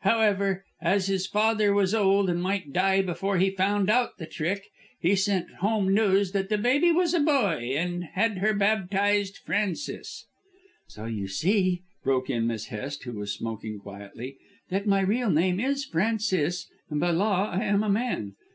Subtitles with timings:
[0.00, 4.64] However, as his father was old and might die before he found out the trick,
[4.98, 10.24] he sent home news that the baby was a boy, and had her baptised Francis."
[10.86, 14.38] "So you see," broke in Miss Hest who was smoking quietly,
[14.70, 18.32] "that my real name is Francis, and by law I am a man.